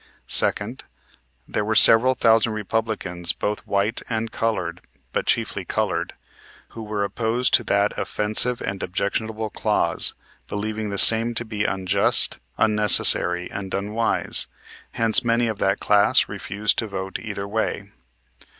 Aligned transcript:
Second. 0.25 0.83
There 1.47 1.63
were 1.63 1.75
several 1.75 2.15
thousand 2.15 2.53
Republicans 2.53 3.33
both 3.33 3.67
white 3.67 4.01
and 4.09 4.31
colored, 4.31 4.81
but 5.13 5.27
chiefly 5.27 5.63
colored, 5.63 6.13
who 6.69 6.81
were 6.81 7.03
opposed 7.03 7.53
to 7.53 7.63
that 7.65 7.95
offensive 7.99 8.63
and 8.63 8.81
objectionable 8.81 9.51
clause, 9.51 10.15
believing 10.47 10.89
the 10.89 10.97
same 10.97 11.35
to 11.35 11.45
be 11.45 11.65
unjust, 11.65 12.39
unnecessary, 12.57 13.47
and 13.51 13.75
unwise; 13.75 14.47
hence, 14.93 15.23
many 15.23 15.45
of 15.45 15.59
that 15.59 15.79
class 15.79 16.27
refused 16.27 16.79
to 16.79 16.87
vote 16.87 17.19
either 17.19 17.47
way. 17.47 17.91